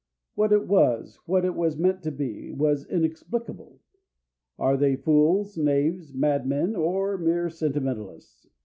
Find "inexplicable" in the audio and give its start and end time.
2.87-3.79